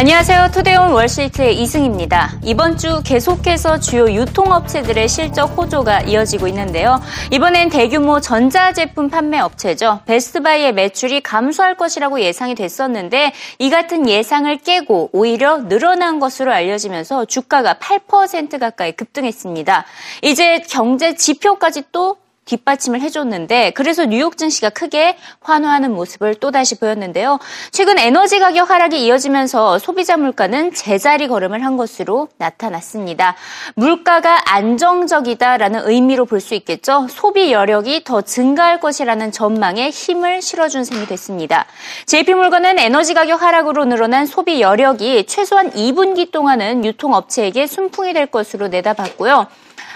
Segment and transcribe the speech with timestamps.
[0.00, 0.52] 안녕하세요.
[0.54, 2.38] 투데이온 월시트의 이승입니다.
[2.42, 7.02] 이번 주 계속해서 주요 유통업체들의 실적 호조가 이어지고 있는데요.
[7.30, 10.00] 이번엔 대규모 전자제품 판매 업체죠.
[10.06, 17.74] 베스트바이의 매출이 감소할 것이라고 예상이 됐었는데 이 같은 예상을 깨고 오히려 늘어난 것으로 알려지면서 주가가
[17.74, 19.84] 8% 가까이 급등했습니다.
[20.22, 22.16] 이제 경제 지표까지 또
[22.50, 27.38] 뒷받침을 해줬는데 그래서 뉴욕 증시가 크게 환호하는 모습을 또다시 보였는데요.
[27.70, 33.36] 최근 에너지 가격 하락이 이어지면서 소비자 물가는 제자리 걸음을 한 것으로 나타났습니다.
[33.76, 37.06] 물가가 안정적이다라는 의미로 볼 수 있겠죠.
[37.10, 41.66] 소비 여력이 더 증가할 것이라는 전망에 힘을 실어준 셈이 됐습니다.
[42.06, 49.46] JP물건은 에너지 가격 하락으로 늘어난 소비 여력이 최소한 2분기 동안은 유통업체에게 순풍이 될 것으로 내다봤고요.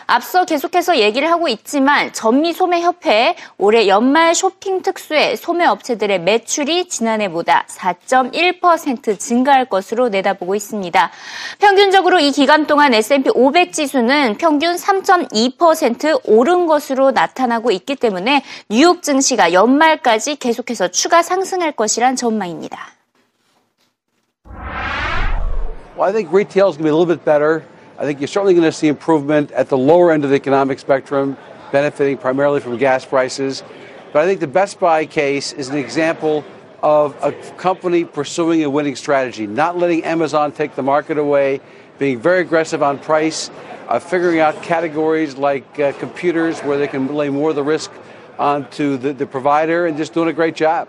[0.07, 9.67] 앞서 계속해서 얘기를 하고 있지만 전미소매협회 올해 연말 쇼핑 특수에 소매업체들의 매출이 지난해보다 4.1% 증가할
[9.67, 11.11] 것으로 내다보고 있습니다.
[11.59, 19.03] 평균적으로 이 기간 동안 S&P 500 지수는 평균 3.2% 오른 것으로 나타나고 있기 때문에 뉴욕
[19.03, 22.95] 증시가 연말까지 계속해서 추가 상승할 것이란 전망입니다.
[25.97, 27.63] Well, I think retail is going to be a little bit better.
[27.97, 30.81] I think you're certainly going to see improvement at the lower end of the economic
[30.81, 31.37] spectrum,
[31.71, 33.63] benefiting primarily from gas prices.
[34.13, 36.45] But I think the Best Buy case is an example
[36.83, 41.61] of a company pursuing a winning strategy, not letting Amazon take the market away,
[41.99, 43.49] being very aggressive on price,
[43.87, 47.93] uh, figuring out categories like uh, computers where they can lay more of the risk
[48.41, 50.89] onto the, the provider, and just doing a great job.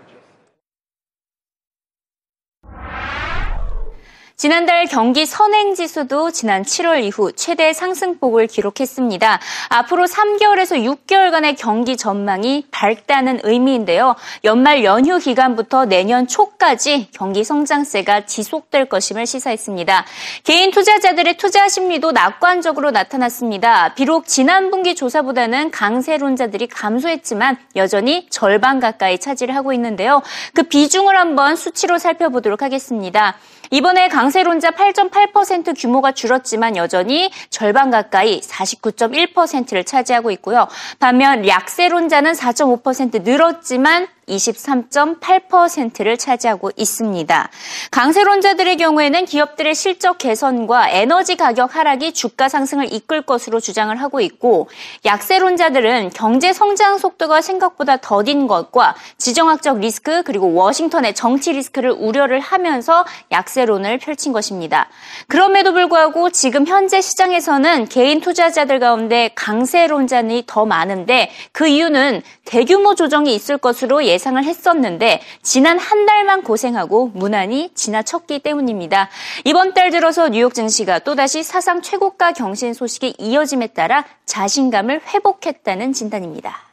[4.38, 9.40] 지난달 경기 선행지수도 지난 7월 이후 최대 상승폭을 기록했습니다.
[9.70, 14.14] 앞으로 3개월에서 6개월간의 경기 전망이 밝다는 의미인데요.
[14.44, 20.04] 연말 연휴 기간부터 내년 초까지 경기 성장세가 지속될 것임을 시사했습니다.
[20.44, 23.94] 개인 투자자들의 투자 심리도 낙관적으로 나타났습니다.
[23.94, 30.20] 비록 지난 분기 조사보다는 강세론자들이 감소했지만 여전히 절반 가까이 차지를 하고 있는데요.
[30.52, 33.38] 그 비중을 한번 수치로 살펴보도록 하겠습니다.
[33.70, 40.68] 이번에 강 세론자 8.8% 규모가 줄었지만 여전히 절반 가까이 49.1%를 차지하고 있고요.
[40.98, 47.48] 반면 약세론자는 4.5% 늘었지만 23.8%를 차지하고 있습니다.
[47.90, 54.68] 강세론자들의 경우에는 기업들의 실적 개선과 에너지 가격 하락이 주가 상승을 이끌 것으로 주장을 하고 있고
[55.04, 63.04] 약세론자들은 경제 성장 속도가 생각보다 더딘 것과 지정학적 리스크 그리고 워싱턴의 정치 리스크를 우려를 하면서
[63.30, 64.88] 약세론을 펼친 것입니다.
[65.28, 73.34] 그럼에도 불구하고 지금 현재 시장에서는 개인 투자자들 가운데 강세론자는 더 많은데 그 이유는 대규모 조정이
[73.34, 79.10] 있을 것으로 예 예상을 했었는데 지난 한 달만 고생하고 무난히 지나쳤기 때문입니다.
[79.44, 86.66] 이번 달 들어서 뉴욕 증시가 또다시 사상 최고가 경신 소식이 이어짐에 따라 자신감을 회복했다는 진단입니다.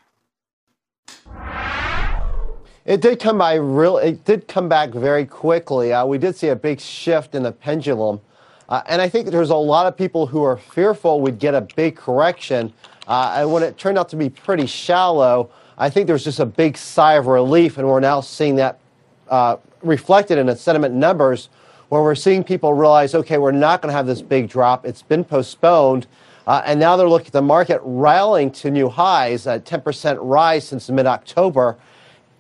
[2.86, 3.98] It did come by real.
[3.98, 5.94] It did come back very quickly.
[5.94, 8.20] Uh, we did see a big shift in the pendulum,
[8.68, 11.62] uh, and I think there's a lot of people who are fearful we'd get a
[11.78, 12.74] big correction.
[13.08, 15.50] Uh, and when it turned out to be pretty shallow,
[15.84, 18.80] I think there's just a big sigh of relief, and we're now seeing that
[19.28, 21.50] uh, reflected in the sentiment numbers,
[21.90, 24.86] where we're seeing people realize, okay, we're not going to have this big drop.
[24.86, 26.08] It's been postponed.
[26.48, 30.66] Uh, and now they're looking at the market rallying to new highs, a 10% rise
[30.66, 31.78] since mid October.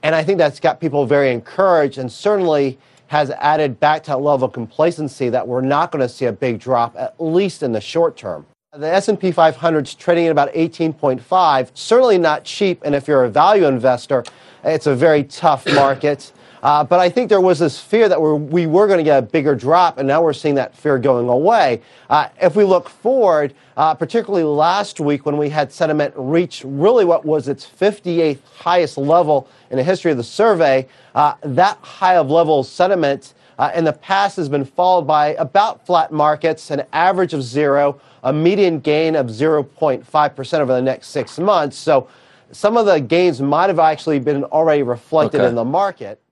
[0.03, 4.21] And I think that's got people very encouraged and certainly has added back to that
[4.21, 7.73] level of complacency that we're not going to see a big drop, at least in
[7.73, 8.45] the short term.
[8.75, 11.69] The S&P 500 is trading at about 18.5.
[11.75, 14.23] Certainly not cheap, and if you're a value investor,
[14.63, 16.31] it's a very tough market.
[16.63, 19.19] Uh, but I think there was this fear that we're, we were going to get
[19.19, 21.83] a bigger drop, and now we're seeing that fear going away.
[22.09, 27.05] Uh, if we look forward, uh, particularly last week when we had sentiment reach really
[27.05, 32.15] what was its 58th highest level in the history of the survey, uh, that high
[32.15, 36.83] of level sentiment uh, in the past has been followed by about flat markets, an
[36.91, 41.77] average of zero a median gain of 0.5% over the next six months.
[41.77, 42.07] So
[42.51, 45.49] some of the gains might have actually been already reflected okay.
[45.49, 46.22] in the market.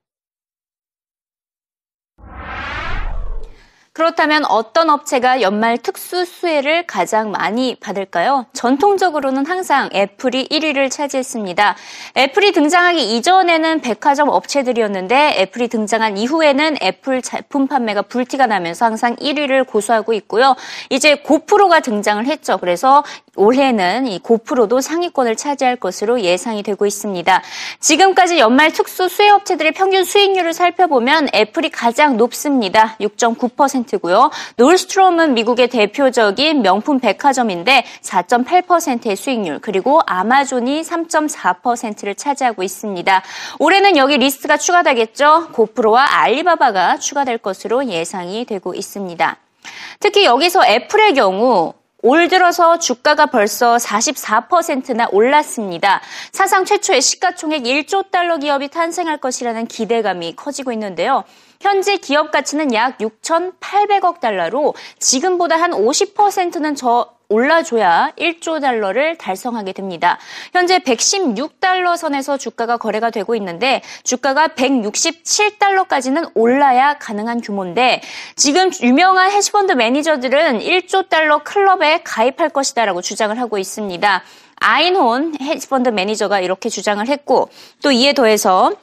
[3.94, 8.46] 그렇다면 어떤 업체가 연말 특수 수혜를 가장 많이 받을까요?
[8.54, 11.76] 전통적으로는 항상 애플이 1위를 차지했습니다.
[12.16, 19.68] 애플이 등장하기 이전에는 백화점 업체들이었는데 애플이 등장한 이후에는 애플 제품 판매가 불티가 나면서 항상 1위를
[19.68, 20.56] 고수하고 있고요.
[20.90, 22.60] 이제 고프로가 등장을 했죠.
[22.60, 23.04] 그래서
[23.36, 27.42] 올해는 이 고프로도 상위권을 차지할 것으로 예상이 되고 있습니다.
[27.80, 32.96] 지금까지 연말 특수 수혜 업체들의 평균 수익률을 살펴보면 애플이 가장 높습니다.
[33.00, 34.32] 6.9% 고요.
[34.58, 43.24] 놀스트롬은 미국의 대표적인 명품 백화점인데 4.8%의 수익률, 그리고 아마존이 3.4%를 차지하고 있습니다.
[43.60, 45.50] 올해는 여기 리스트가 추가되겠죠.
[45.54, 49.38] 고프로와 알리바바가 추가될 것으로 예상이 되고 있습니다.
[50.00, 51.74] 특히 여기서 애플의 경우
[52.04, 56.02] 올 들어서 주가가 벌써 44%나 올랐습니다.
[56.32, 61.24] 사상 최초의 시가총액 1조 달러 기업이 탄생할 것이라는 기대감이 커지고 있는데요.
[61.62, 70.18] 현재 기업 가치는 약 6,800억 달러로 지금보다 한 50%는 저 올라줘야 1조 달러를 달성하게 됩니다.
[70.52, 78.02] 현재 116달러 선에서 주가가 거래가 되고 있는데 주가가 167달러까지는 올라야 가능한 규모인데
[78.36, 84.24] 지금 유명한 헤지펀드 매니저들은 1조 달러 클럽에 가입할 것이다라고 주장을 하고 있습니다.
[84.58, 87.50] 아인혼 헤지펀드 매니저가 이렇게 주장을 했고
[87.82, 88.74] 또 이에 더해서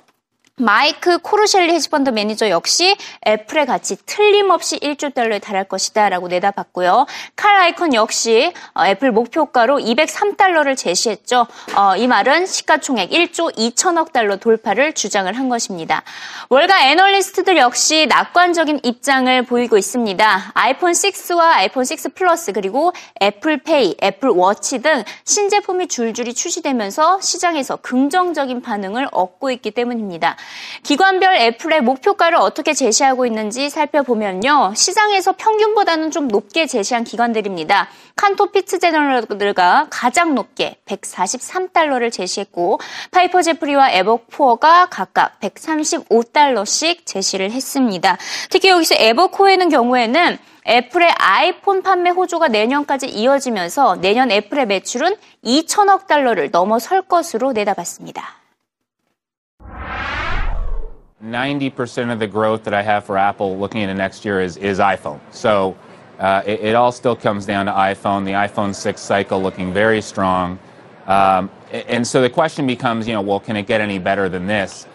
[0.60, 2.96] 마이크 코르셸리 헤지펀드 매니저 역시
[3.26, 7.06] 애플의 가치 틀림없이 1조 달러에 달할 것이다 라고 내다봤고요.
[7.36, 11.46] 칼 아이칸 역시 어, 애플 목표가로 203달러를 제시했죠.
[11.76, 16.02] 어, 이 말은 시가총액 1조 2천억 달러 돌파를 주장을 한 것입니다.
[16.48, 20.52] 월가 애널리스트들 역시 낙관적인 입장을 보이고 있습니다.
[20.54, 29.08] 아이폰 6와 아이폰 6 플러스 그리고 애플페이, 애플워치 등 신제품이 줄줄이 출시되면서 시장에서 긍정적인 반응을
[29.12, 30.36] 얻고 있기 때문입니다.
[30.82, 34.72] 기관별 애플의 목표가를 어떻게 제시하고 있는지 살펴보면요.
[34.74, 37.88] 시장에서 평균보다는 좀 높게 제시한 기관들입니다.
[38.16, 42.80] 칸토 피츠 제너럴들가 가장 높게 143달러를 제시했고
[43.10, 48.16] 파이퍼 제프리와 에버코어가 각각 135달러씩 제시를 했습니다.
[48.50, 56.50] 특히 여기서 에버코어의 경우에는 애플의 아이폰 판매 호조가 내년까지 이어지면서 내년 애플의 매출은 2천억 달러를
[56.50, 58.38] 넘어설 것으로 내다봤습니다.
[61.24, 64.78] 90% of the growth that I have for Apple looking into next year is, is
[64.78, 65.20] iPhone.
[65.32, 65.76] So
[66.18, 70.00] uh, it, it, all still comes down to iPhone, the iPhone 6 cycle looking very
[70.00, 70.58] strong.
[71.06, 74.46] Um, and so the question becomes, you know, well, can it get any better than
[74.46, 74.86] this?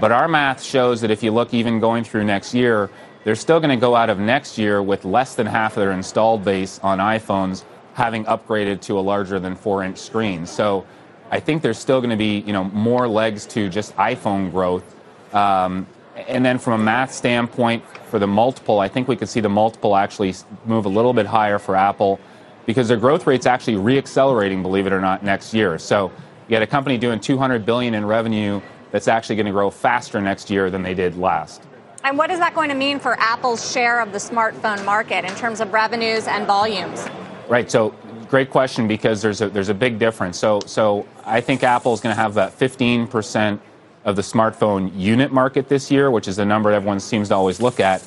[0.00, 2.90] But our math shows that if you look even going through next year,
[3.24, 5.92] they're still going to go out of next year with less than half of their
[5.92, 7.64] installed base on iPhones
[7.94, 10.44] having upgraded to a larger than four inch screen.
[10.44, 10.86] So
[11.30, 14.94] I think there's still going to be, you know, more legs to just iPhone growth
[15.32, 15.86] um,
[16.16, 19.48] and then from a math standpoint, for the multiple, I think we could see the
[19.48, 20.34] multiple actually
[20.64, 22.18] move a little bit higher for Apple
[22.66, 25.78] because their growth rate's actually reaccelerating, believe it or not, next year.
[25.78, 26.10] So
[26.48, 28.60] you got a company doing 200 billion in revenue
[28.90, 31.62] that's actually going to grow faster next year than they did last.
[32.04, 35.34] And what is that going to mean for Apple's share of the smartphone market in
[35.34, 37.06] terms of revenues and volumes?
[37.48, 37.70] Right.
[37.70, 37.94] So
[38.28, 40.38] great question because there's a there's a big difference.
[40.38, 43.60] So so I think Apple is going to have that 15 percent
[44.04, 47.60] of the smartphone unit market this year, which is a number everyone seems to always
[47.60, 48.02] look at.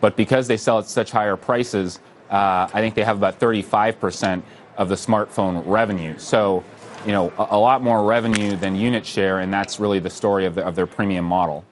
[0.00, 2.00] But because they sell at such higher prices,
[2.30, 4.42] uh, I think they have about 35%
[4.76, 6.18] of the smartphone revenue.
[6.18, 6.64] So,
[7.06, 10.46] you know, a, a, lot more revenue than unit share, and that's really the story
[10.46, 11.64] of, the, of their premium model.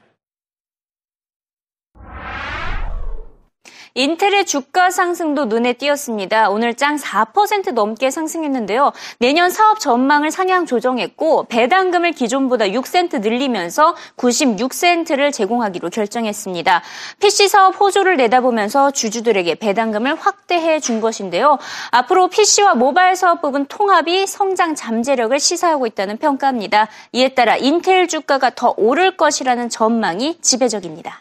[3.94, 6.48] 인텔의 주가 상승도 눈에 띄었습니다.
[6.48, 8.92] 오늘 장4% 넘게 상승했는데요.
[9.18, 16.82] 내년 사업 전망을 상향 조정했고 배당금을 기존보다 6센트 늘리면서 96센트를 제공하기로 결정했습니다.
[17.20, 21.58] PC 사업 호조를 내다보면서 주주들에게 배당금을 확대해 준 것인데요.
[21.90, 26.88] 앞으로 PC와 모바일 사업 부분 통합이 성장 잠재력을 시사하고 있다는 평가입니다.
[27.12, 31.20] 이에 따라 인텔 주가가 더 오를 것이라는 전망이 지배적입니다.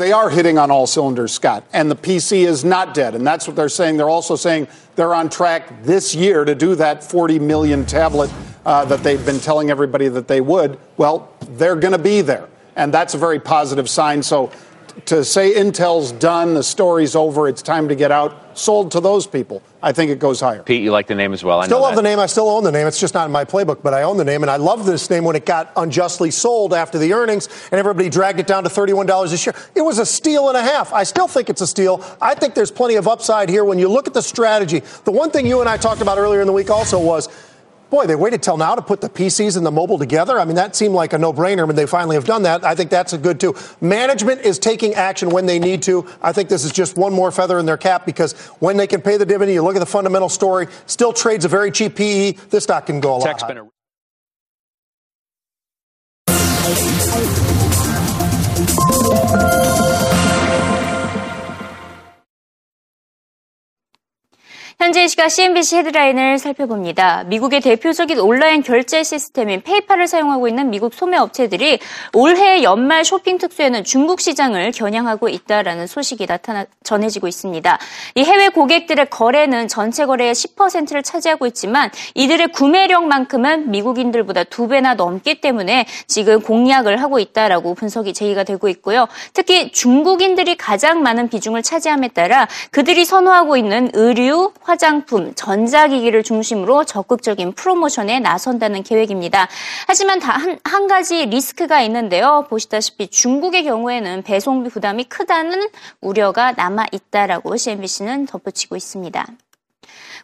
[0.00, 3.14] They are hitting on all cylinders, Scott, and the PC is not dead.
[3.14, 3.98] And that's what they're saying.
[3.98, 4.66] They're also saying
[4.96, 8.32] they're on track this year to do that 40 million tablet
[8.64, 10.78] uh, that they've been telling everybody that they would.
[10.96, 12.48] Well, they're going to be there.
[12.76, 14.22] And that's a very positive sign.
[14.22, 14.50] So
[15.06, 19.26] to say Intel's done, the story's over, it's time to get out, sold to those
[19.26, 19.62] people.
[19.82, 20.62] I think it goes higher.
[20.62, 21.60] Pete, you like the name as well.
[21.60, 22.02] I still love that.
[22.02, 22.18] the name.
[22.18, 22.86] I still own the name.
[22.86, 25.08] It's just not in my playbook, but I own the name, and I love this
[25.08, 28.68] name when it got unjustly sold after the earnings, and everybody dragged it down to
[28.68, 29.54] $31 a share.
[29.74, 30.92] It was a steal and a half.
[30.92, 32.04] I still think it's a steal.
[32.20, 34.80] I think there's plenty of upside here when you look at the strategy.
[35.04, 37.28] The one thing you and I talked about earlier in the week also was
[37.90, 40.38] boy, they waited till now to put the PCs and the mobile together.
[40.38, 42.64] I mean, that seemed like a no-brainer when they finally have done that.
[42.64, 43.54] I think that's a good too.
[43.80, 46.06] Management is taking action when they need to.
[46.22, 49.02] I think this is just one more feather in their cap because when they can
[49.02, 52.32] pay the dividend, you look at the fundamental story, still trades a very cheap PE.
[52.50, 53.22] This stock can go a lot.
[59.20, 59.49] Higher.
[64.80, 67.24] 현재 이 시각 CNBC 헤드라인을 살펴봅니다.
[67.24, 71.78] 미국의 대표적인 온라인 결제 시스템인 페이팔을 사용하고 있는 미국 소매 업체들이
[72.14, 77.78] 올해 연말 쇼핑 특수에는 중국 시장을 겨냥하고 있다라는 소식이 나타나 전해지고 있습니다.
[78.14, 85.42] 이 해외 고객들의 거래는 전체 거래의 10%를 차지하고 있지만 이들의 구매력만큼은 미국인들보다 두 배나 넘기
[85.42, 89.08] 때문에 지금 공략을 하고 있다라고 분석이 제기가 되고 있고요.
[89.34, 97.54] 특히 중국인들이 가장 많은 비중을 차지함에 따라 그들이 선호하고 있는 의류, 화장품, 전자기기를 중심으로 적극적인
[97.54, 99.48] 프로모션에 나선다는 계획입니다.
[99.88, 102.46] 하지만 다 한, 한 가지 리스크가 있는데요.
[102.48, 105.68] 보시다시피 중국의 경우에는 배송비 부담이 크다는
[106.00, 109.26] 우려가 남아 있다라고 CNBC는 덧붙이고 있습니다.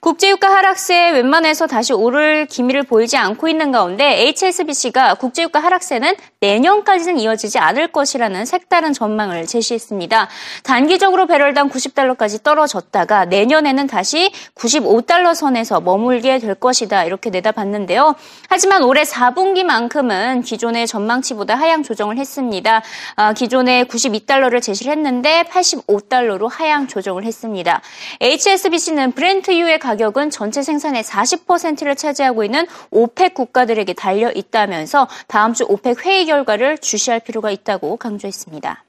[0.01, 7.59] 국제유가 하락세에 웬만해서 다시 오를 기미를 보이지 않고 있는 가운데 HSBC가 국제유가 하락세는 내년까지는 이어지지
[7.59, 10.29] 않을 것이라는 색다른 전망을 제시했습니다.
[10.63, 18.15] 단기적으로 배럴당 90달러까지 떨어졌다가 내년에는 다시 95달러 선에서 머물게 될 것이다 이렇게 내다봤는데요.
[18.49, 22.83] 하지만 올해 4분기만큼은 기존의 전망치보다 하향 조정을 했습니다.
[23.17, 27.81] 아, 기존에 92달러를 제시를 했는데 85달러로 하향 조정을 했습니다.
[28.21, 36.05] HSBC는 브렌트유의 가격은 전체 생산의 40%를 차지하고 있는 오펙 국가들에게 달려 있다면서 다음 주 오펙
[36.05, 38.83] 회의 결과를 주시할 필요가 있다고 강조했습니다.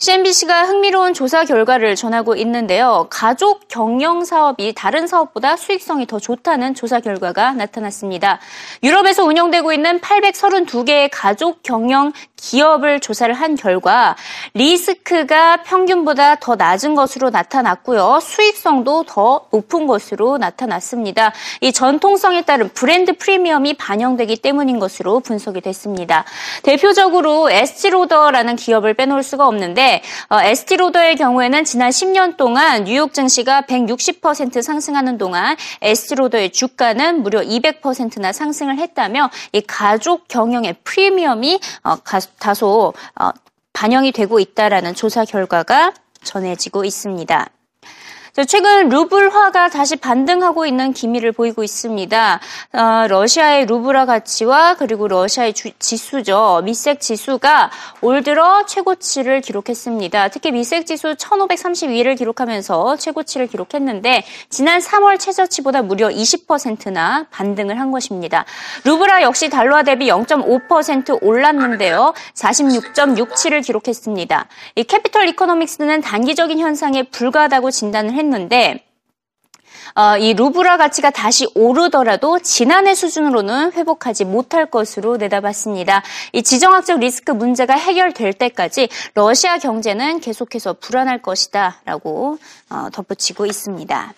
[0.00, 3.06] CNBC가 흥미로운 조사 결과를 전하고 있는데요.
[3.10, 8.40] 가족 경영 사업이 다른 사업보다 수익성이 더 좋다는 조사 결과가 나타났습니다.
[8.82, 14.16] 유럽에서 운영되고 있는 832개의 가족 경영 기업을 조사를 한 결과
[14.52, 18.18] 리스크가 평균보다 더 낮은 것으로 나타났고요.
[18.20, 21.32] 수익성도 더 높은 것으로 나타났습니다.
[21.60, 26.24] 이 전통성에 따른 브랜드 프리미엄이 반영되기 때문인 것으로 분석이 됐습니다.
[26.62, 29.83] 대표적으로 에스티로더라는 기업을 빼놓을 수가 없는데
[30.30, 38.32] 어, 에스티로더의 경우에는 지난 10년 동안 뉴욕 증시가 160% 상승하는 동안 에스티로더의 주가는 무려 200%나
[38.32, 43.30] 상승을 했다며 이 가족 경영의 프리미엄이 어, 가, 다소 어,
[43.72, 47.53] 반영이 되고 있다라는 조사 결과가 전해지고 있습니다.
[48.42, 52.40] 최근 루블화가 다시 반등하고 있는 기미를 보이고 있습니다.
[52.72, 56.62] 어, 러시아의 루블화 가치와 그리고 러시아의 주, 지수죠.
[56.64, 60.30] 미색 지수가 올 들어 최고치를 기록했습니다.
[60.30, 68.44] 특히 미색 지수 1532를 기록하면서 최고치를 기록했는데 지난 3월 최저치보다 무려 20%나 반등을 한 것입니다.
[68.82, 72.12] 루블화 역시 달러화 대비 0.5% 올랐는데요.
[72.34, 74.48] 46.67을 기록했습니다.
[74.74, 78.84] 이 캐피털 이코노믹스는 단기적인 현상에 불과하다고 진단을 했는데 했는데
[79.96, 86.02] 어, 이 루브라 가치가 다시 오르더라도 지난해 수준으로는 회복하지 못할 것으로 내다봤습니다.
[86.32, 92.38] 이 지정학적 리스크 문제가 해결될 때까지 러시아 경제는 계속해서 불안할 것이다라고
[92.70, 94.14] 어, 덧붙이고 있습니다.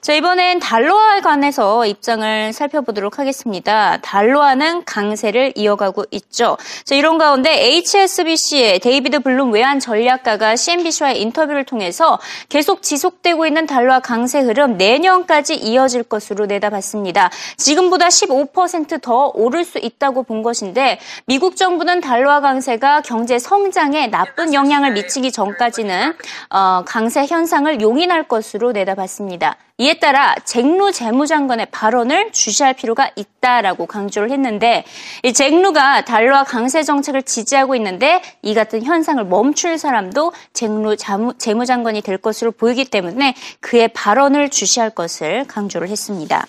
[0.00, 3.96] 자, 이번엔 달러화에 관해서 입장을 살펴보도록 하겠습니다.
[4.02, 6.56] 달러화는 강세를 이어가고 있죠.
[6.84, 13.98] 자, 이런 가운데 HSBC의 데이비드 블룸 외환 전략가가 CNBC와의 인터뷰를 통해서 계속 지속되고 있는 달러화
[13.98, 17.30] 강세 흐름 내년까지 이어질 것으로 내다봤습니다.
[17.56, 24.92] 지금보다 15%더 오를 수 있다고 본 것인데 미국 정부는 달러화 강세가 경제 성장에 나쁜 영향을
[24.92, 26.14] 미치기 전까지는
[26.50, 29.55] 어, 강세 현상을 용인할 것으로 내다봤습니다.
[29.78, 34.84] 이에 따라 잭루 재무장관의 발언을 주시할 필요가 있다라고 강조를 했는데
[35.22, 40.96] 이 잭루가 달러와 강세 정책을 지지하고 있는데 이 같은 현상을 멈출 사람도 잭루
[41.36, 46.46] 재무장관이 될 것으로 보이기 때문에 그의 발언을 주시할 것을 강조를 했습니다.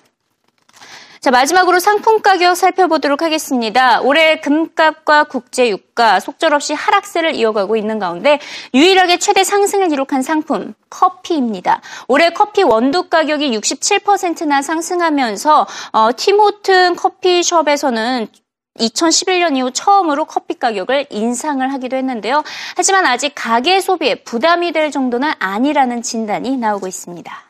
[1.19, 4.01] 자, 마지막으로 상품 가격 살펴보도록 하겠습니다.
[4.01, 8.39] 올해 금값과 국제 유가 속절없이 하락세를 이어가고 있는 가운데
[8.73, 11.81] 유일하게 최대 상승을 기록한 상품 커피입니다.
[12.07, 18.27] 올해 커피 원두 가격이 67%나 상승하면서 어, 티모튼 커피숍에서는
[18.79, 22.43] 2011년 이후 처음으로 커피 가격을 인상을 하기도 했는데요.
[22.75, 27.46] 하지만 아직 가계 소비에 부담이 될 정도는 아니라는 진단이 나오고 있습니다.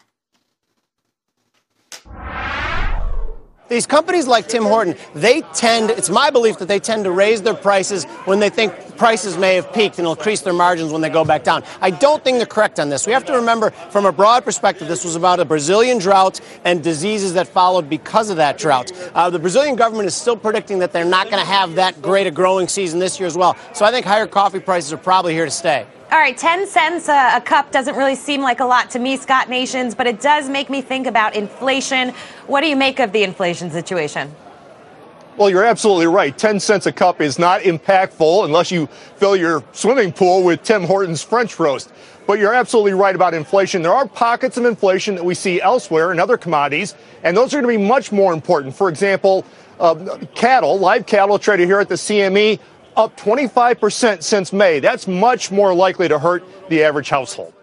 [3.69, 7.41] These companies like Tim Horton, they tend, it's my belief that they tend to raise
[7.41, 11.09] their prices when they think prices may have peaked and increase their margins when they
[11.09, 11.63] go back down.
[11.81, 13.05] I don't think they're correct on this.
[13.05, 16.81] We have to remember, from a broad perspective, this was about a Brazilian drought and
[16.81, 18.91] diseases that followed because of that drought.
[19.13, 22.25] Uh, the Brazilian government is still predicting that they're not going to have that great
[22.25, 23.57] a growing season this year as well.
[23.73, 25.85] So I think higher coffee prices are probably here to stay.
[26.09, 29.17] All right, 10 cents a, a, cup doesn't really seem like a lot to me,
[29.17, 32.13] Scott Nations, but it does make me think about inflation.
[32.45, 34.33] What do you make of the inflation situation?
[35.35, 36.35] Well, you're absolutely right.
[36.35, 38.87] 10 cents a cup is not impactful unless you
[39.17, 41.91] fill your swimming pool with Tim Hortons French roast.
[42.25, 43.81] But you're absolutely right about inflation.
[43.81, 47.61] There are pockets of inflation that we see elsewhere in other commodities, and those are
[47.61, 48.73] going to be much more important.
[48.73, 49.43] For example,
[49.81, 52.59] uh, cattle, live cattle traded here at the CME,
[52.97, 54.79] up 25% since May.
[54.79, 57.53] That's much more likely to hurt the average household.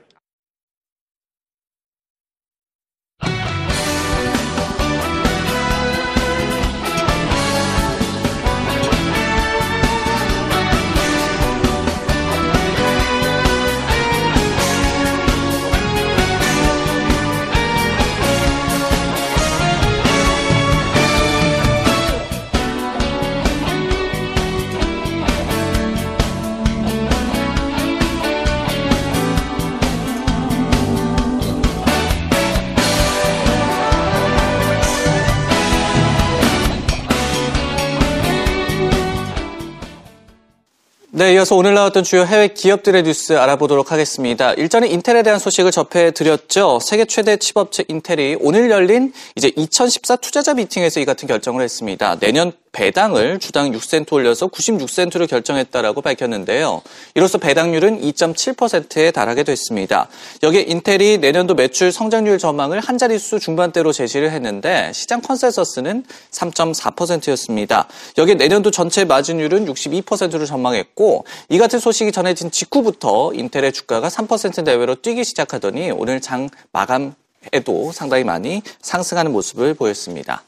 [41.16, 44.52] 네, 이어서 오늘 나왔던 주요 해외 기업들의 뉴스 알아보도록 하겠습니다.
[44.54, 46.80] 일전에 인텔에 대한 소식을 전해드렸죠.
[46.80, 52.18] 세계 최대 칩업체 인텔이 오늘 열린 이제 2014 투자자 미팅에서 이 같은 결정을 했습니다.
[52.18, 56.83] 내년 배당을 주당 6센트 올려서 96센트로 결정했다라고 밝혔는데요.
[57.14, 60.09] 이로써 배당률은 2.7%에 달하게 됐습니다.
[60.43, 67.88] 여기에 인텔이 내년도 매출 성장률 전망을 한 자릿수 중반대로 제시를 했는데 시장 컨센서스는 3.4%였습니다.
[68.19, 74.97] 여기에 내년도 전체 마진율은 62%로 전망했고 이 같은 소식이 전해진 직후부터 인텔의 주가가 3% 내외로
[74.97, 80.43] 뛰기 시작하더니 오늘 장 마감에도 상당히 많이 상승하는 모습을 보였습니다.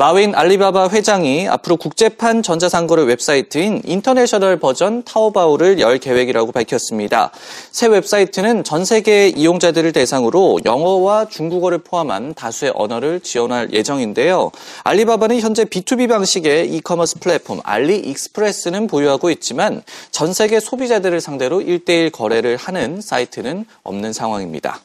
[0.00, 7.30] 마윈 알리바바 회장이 앞으로 국제판 전자상거래 웹사이트인 international version 타오바오를 열 계획이라고 밝혔습니다.
[7.70, 14.52] 새 웹사이트는 전 세계 이용자들을 대상으로 영어와 중국어를 포함한 다수의 언어를 지원할 예정인데요.
[14.84, 22.56] 알리바바는 현재 B2B 방식의 이커머스 플랫폼 알리익스프레스는 보유하고 있지만 전 세계 소비자들을 상대로 1대1 거래를
[22.56, 24.80] 하는 사이트는 없는 상황입니다.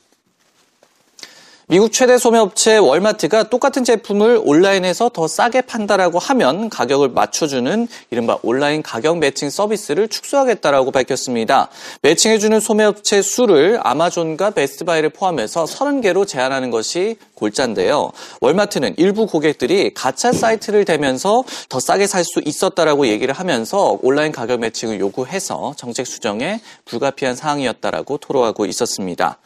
[1.67, 8.83] 미국 최대 소매업체 월마트가 똑같은 제품을 온라인에서 더 싸게 판다라고 하면 가격을 맞춰주는 이른바 온라인
[8.83, 11.69] 가격 매칭 서비스를 축소하겠다라고 밝혔습니다.
[12.03, 18.11] 매칭해주는 소매업체 수를 아마존과 베스트바이를 포함해서 30개로 제한하는 것이 골자인데요.
[18.41, 24.59] 월마트는 일부 고객들이 가짜 사이트를 대면서 더 싸게 살 수 있었다라고 얘기를 하면서 온라인 가격
[24.59, 29.39] 매칭을 요구해서 정책 수정이 불가피한 상황이었다라고 토로하고 있었습니다.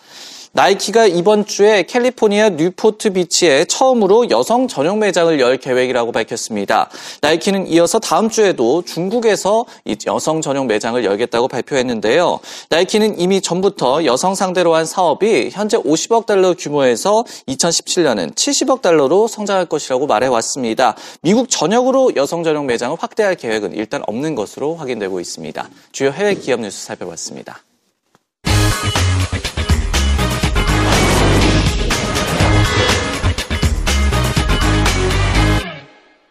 [0.52, 6.90] 나이키가 이번 주에 캘리포니아 뉴포트 비치에 처음으로 여성 전용 매장을 열 계획이라고 밝혔습니다.
[7.22, 9.66] 나이키는 이어서 다음 주에도 중국에서
[10.08, 12.40] 여성 전용 매장을 열겠다고 발표했는데요.
[12.70, 19.68] 나이키는 이미 전부터 여성 상대로 한 사업이 현재 50억 달러 규모에서 2017년은 70억 달러로 성장할
[19.68, 20.96] 것이라고 말해왔습니다.
[21.22, 25.70] 미국 전역으로 여성 전용 매장을 확대할 계획은 일단 없는 것으로 확인되고 있습니다.
[25.92, 27.62] 주요 해외 기업 뉴스 살펴봤습니다.